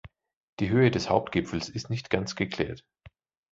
[0.59, 2.83] Die Höhe des Hauptgipfels ist nicht ganz geklärt.